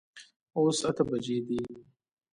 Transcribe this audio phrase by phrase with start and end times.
[0.57, 1.61] اوس اته بجي دي